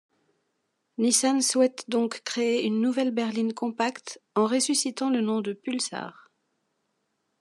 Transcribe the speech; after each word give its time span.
Nissan 0.97 1.41
souhaite 1.43 1.85
donc 1.87 2.21
créer 2.23 2.65
une 2.65 2.81
nouvelle 2.81 3.11
berline 3.11 3.53
compacte 3.53 4.19
en 4.33 4.47
ressuscitant 4.47 5.11
le 5.11 5.21
nom 5.21 5.41
de 5.41 5.53
Pulsar. 5.53 6.31